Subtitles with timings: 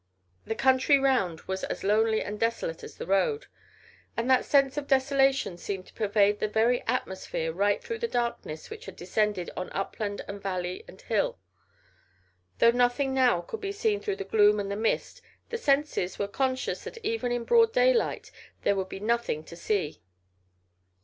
[0.45, 3.45] The country round was as lonely and desolate as the road.
[4.17, 8.71] And that sense of desolation seemed to pervade the very atmosphere right through the darkness
[8.71, 11.37] which had descended on upland and valley and hill.
[12.57, 16.27] Though nothing now could be seen through the gloom and the mist, the senses were
[16.27, 18.31] conscious that even in broad daylight
[18.63, 20.01] there would be nothing to see.